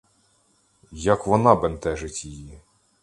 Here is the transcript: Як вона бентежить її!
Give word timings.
Як 1.11 1.27
вона 1.27 1.55
бентежить 1.55 2.25
її! 2.25 2.59